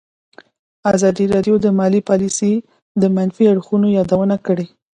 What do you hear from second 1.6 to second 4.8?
د مالي پالیسي د منفي اړخونو یادونه کړې.